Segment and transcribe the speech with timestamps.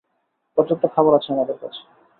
[0.57, 1.81] পর্যাপ্ত খাবার আছে আমাদের কাছে!